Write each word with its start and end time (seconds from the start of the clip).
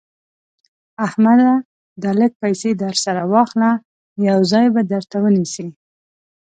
احمده 1.05 1.51
دا 2.01 2.09
لږ 2.19 2.31
پيسې 2.43 2.69
در 2.81 2.95
سره 3.03 3.21
واخله؛ 3.33 3.71
يو 4.27 4.39
ځای 4.51 4.65
به 4.73 4.81
درته 4.93 5.17
ونيسي. 5.23 5.67